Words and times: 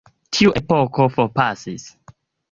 Tiu 0.35 0.53
epoko 0.61 1.05
forpasis. 1.17 1.85